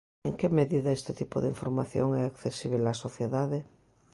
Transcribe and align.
En 0.27 0.33
que 0.39 0.55
medida 0.59 0.95
este 0.99 1.11
tipo 1.19 1.37
de 1.39 1.49
información 1.55 2.07
é 2.19 2.21
accesíbel 2.23 2.89
á 2.93 2.93
sociedade? 3.05 3.59